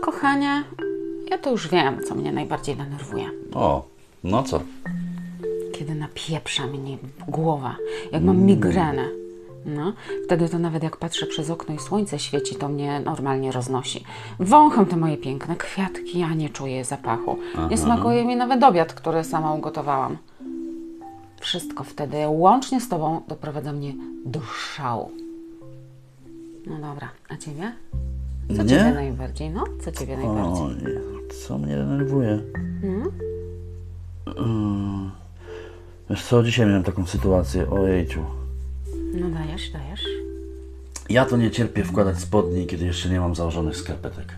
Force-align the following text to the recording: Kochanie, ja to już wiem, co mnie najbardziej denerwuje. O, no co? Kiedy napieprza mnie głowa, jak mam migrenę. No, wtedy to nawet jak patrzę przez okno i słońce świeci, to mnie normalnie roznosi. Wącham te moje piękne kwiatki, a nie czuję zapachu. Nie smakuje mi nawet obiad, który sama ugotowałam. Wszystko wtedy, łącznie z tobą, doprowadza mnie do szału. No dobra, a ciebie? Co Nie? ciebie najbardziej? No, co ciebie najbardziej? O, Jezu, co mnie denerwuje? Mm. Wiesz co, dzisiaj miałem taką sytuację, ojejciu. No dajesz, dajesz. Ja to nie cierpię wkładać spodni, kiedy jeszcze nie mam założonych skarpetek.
Kochanie, 0.00 0.64
ja 1.30 1.38
to 1.38 1.50
już 1.50 1.68
wiem, 1.68 2.00
co 2.08 2.14
mnie 2.14 2.32
najbardziej 2.32 2.76
denerwuje. 2.76 3.30
O, 3.54 3.84
no 4.24 4.42
co? 4.42 4.60
Kiedy 5.72 5.94
napieprza 5.94 6.66
mnie 6.66 6.98
głowa, 7.28 7.76
jak 8.12 8.22
mam 8.22 8.38
migrenę. 8.38 9.08
No, 9.66 9.92
wtedy 10.24 10.48
to 10.48 10.58
nawet 10.58 10.82
jak 10.82 10.96
patrzę 10.96 11.26
przez 11.26 11.50
okno 11.50 11.74
i 11.74 11.78
słońce 11.78 12.18
świeci, 12.18 12.54
to 12.54 12.68
mnie 12.68 13.00
normalnie 13.00 13.52
roznosi. 13.52 14.04
Wącham 14.38 14.86
te 14.86 14.96
moje 14.96 15.16
piękne 15.16 15.56
kwiatki, 15.56 16.22
a 16.22 16.34
nie 16.34 16.50
czuję 16.50 16.84
zapachu. 16.84 17.38
Nie 17.70 17.78
smakuje 17.78 18.24
mi 18.24 18.36
nawet 18.36 18.64
obiad, 18.64 18.94
który 18.94 19.24
sama 19.24 19.54
ugotowałam. 19.54 20.16
Wszystko 21.40 21.84
wtedy, 21.84 22.16
łącznie 22.28 22.80
z 22.80 22.88
tobą, 22.88 23.22
doprowadza 23.28 23.72
mnie 23.72 23.94
do 24.24 24.40
szału. 24.40 25.10
No 26.66 26.74
dobra, 26.74 27.08
a 27.28 27.36
ciebie? 27.36 27.72
Co 28.48 28.62
Nie? 28.62 28.68
ciebie 28.68 28.94
najbardziej? 28.94 29.50
No, 29.50 29.64
co 29.84 29.92
ciebie 29.92 30.16
najbardziej? 30.16 30.64
O, 30.64 30.88
Jezu, 30.88 31.44
co 31.46 31.58
mnie 31.58 31.76
denerwuje? 31.76 32.38
Mm. 34.36 35.10
Wiesz 36.10 36.24
co, 36.24 36.42
dzisiaj 36.42 36.66
miałem 36.66 36.82
taką 36.82 37.06
sytuację, 37.06 37.70
ojejciu. 37.70 38.24
No 39.14 39.30
dajesz, 39.30 39.70
dajesz. 39.70 40.04
Ja 41.08 41.24
to 41.26 41.36
nie 41.36 41.50
cierpię 41.50 41.84
wkładać 41.84 42.18
spodni, 42.18 42.66
kiedy 42.66 42.84
jeszcze 42.84 43.08
nie 43.08 43.20
mam 43.20 43.34
założonych 43.34 43.76
skarpetek. 43.76 44.32